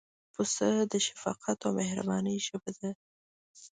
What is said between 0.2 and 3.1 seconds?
پسه د شفقت او مهربانۍ ژبه ده.